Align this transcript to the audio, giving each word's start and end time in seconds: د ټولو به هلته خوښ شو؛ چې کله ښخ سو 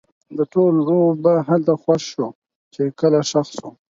د 0.37 0.39
ټولو 0.53 0.95
به 1.23 1.33
هلته 1.47 1.73
خوښ 1.81 2.01
شو؛ 2.13 2.27
چې 2.73 2.83
کله 2.99 3.19
ښخ 3.29 3.47
سو 3.57 3.67